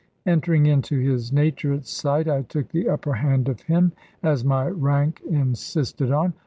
[0.25, 3.91] Entering into his nature at sight, I took the upper hand of him,
[4.23, 6.33] as my rank insisted on.